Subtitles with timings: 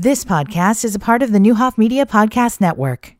[0.00, 3.16] This podcast is a part of the Neuhoff Media Podcast Network.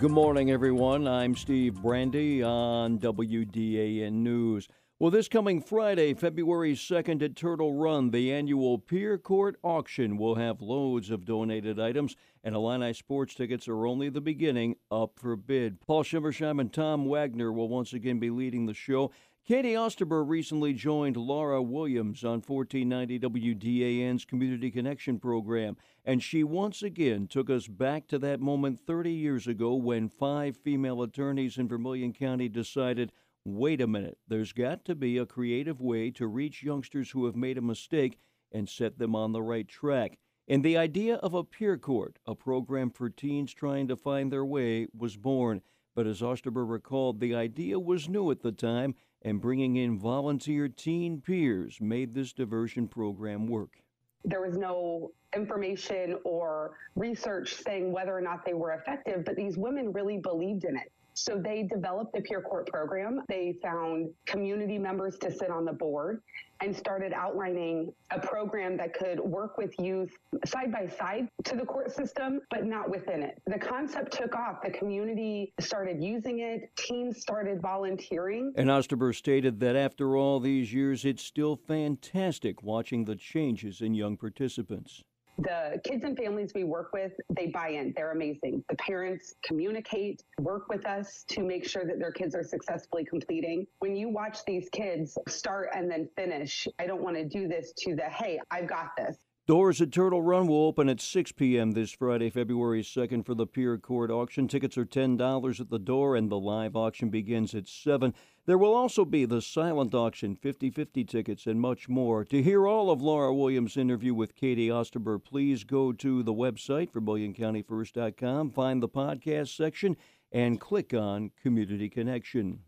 [0.00, 1.06] Good morning, everyone.
[1.06, 4.66] I'm Steve Brandy on WDAN News.
[4.98, 10.34] Well, this coming Friday, February 2nd at Turtle Run, the annual Peer Court auction will
[10.34, 15.36] have loads of donated items, and Illini sports tickets are only the beginning, up for
[15.36, 15.80] bid.
[15.86, 19.12] Paul Schimmersheim and Tom Wagner will once again be leading the show.
[19.46, 26.82] Katie Osterbur recently joined Laura Williams on 1490 WDAN's Community Connection program, and she once
[26.82, 31.68] again took us back to that moment 30 years ago when five female attorneys in
[31.68, 33.12] Vermilion County decided
[33.44, 37.36] wait a minute, there's got to be a creative way to reach youngsters who have
[37.36, 38.18] made a mistake
[38.50, 40.18] and set them on the right track.
[40.48, 44.44] And the idea of a peer court, a program for teens trying to find their
[44.44, 45.62] way, was born.
[45.96, 50.68] But as Osterbur recalled, the idea was new at the time and bringing in volunteer
[50.68, 53.80] teen peers made this diversion program work.
[54.22, 59.56] There was no information or research saying whether or not they were effective, but these
[59.56, 60.92] women really believed in it.
[61.16, 63.22] So they developed the peer court program.
[63.26, 66.20] They found community members to sit on the board
[66.60, 70.10] and started outlining a program that could work with youth
[70.44, 73.40] side by side to the court system, but not within it.
[73.46, 74.58] The concept took off.
[74.62, 76.70] The community started using it.
[76.76, 78.52] Teens started volunteering.
[78.56, 83.94] And Osterbur stated that after all these years, it's still fantastic watching the changes in
[83.94, 85.02] young participants
[85.38, 87.92] the kids and families we work with, they buy in.
[87.96, 88.64] They're amazing.
[88.68, 93.66] The parents communicate, work with us to make sure that their kids are successfully completing.
[93.80, 97.72] When you watch these kids start and then finish, I don't want to do this
[97.78, 99.16] to the, hey, I've got this.
[99.46, 101.70] Doors at Turtle Run will open at 6 p.m.
[101.70, 104.48] this Friday, February 2nd for the Peer Court auction.
[104.48, 108.12] Tickets are $10 at the door, and the live auction begins at 7.
[108.46, 112.24] There will also be the silent auction, 50 50 tickets, and much more.
[112.24, 116.90] To hear all of Laura Williams' interview with Katie Osterbur, please go to the website,
[116.90, 119.96] VermilionCountyFirst.com, find the podcast section,
[120.32, 122.62] and click on Community Connection.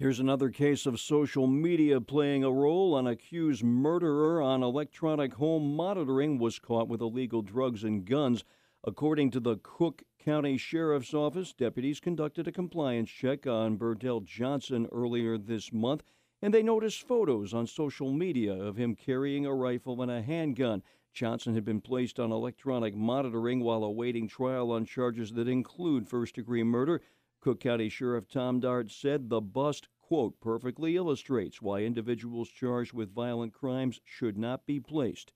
[0.00, 2.96] Here's another case of social media playing a role.
[2.96, 8.42] An accused murderer on electronic home monitoring was caught with illegal drugs and guns.
[8.82, 14.88] According to the Cook County Sheriff's Office, deputies conducted a compliance check on Burdell Johnson
[14.90, 16.02] earlier this month,
[16.40, 20.82] and they noticed photos on social media of him carrying a rifle and a handgun.
[21.12, 26.36] Johnson had been placed on electronic monitoring while awaiting trial on charges that include first
[26.36, 27.02] degree murder,
[27.40, 33.14] Cook County Sheriff Tom Dart said the bust, quote, perfectly illustrates why individuals charged with
[33.14, 35.32] violent crimes should not be placed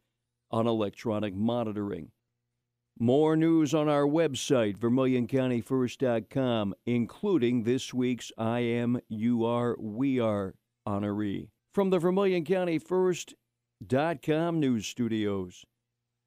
[0.50, 2.10] on electronic monitoring.
[2.98, 10.54] More news on our website, VermilionCountyFirst.com, including this week's I Am, You Are, We Are
[10.86, 11.48] honoree.
[11.72, 12.78] From the Vermilion County
[14.60, 15.64] news studios,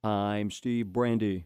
[0.04, 1.46] I'm Steve Brandy.